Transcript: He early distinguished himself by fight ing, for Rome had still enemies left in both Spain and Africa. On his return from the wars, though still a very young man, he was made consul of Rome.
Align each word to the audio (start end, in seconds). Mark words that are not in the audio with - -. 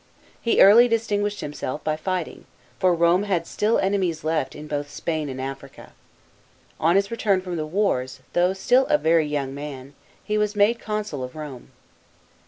He 0.41 0.63
early 0.63 0.87
distinguished 0.87 1.41
himself 1.41 1.83
by 1.83 1.95
fight 1.95 2.27
ing, 2.27 2.45
for 2.79 2.91
Rome 2.95 3.21
had 3.21 3.45
still 3.45 3.77
enemies 3.77 4.23
left 4.23 4.55
in 4.55 4.65
both 4.65 4.89
Spain 4.89 5.29
and 5.29 5.39
Africa. 5.39 5.93
On 6.79 6.95
his 6.95 7.11
return 7.11 7.39
from 7.39 7.55
the 7.55 7.67
wars, 7.67 8.19
though 8.33 8.53
still 8.53 8.87
a 8.87 8.97
very 8.97 9.27
young 9.27 9.53
man, 9.53 9.93
he 10.23 10.39
was 10.39 10.55
made 10.55 10.79
consul 10.79 11.23
of 11.23 11.35
Rome. 11.35 11.71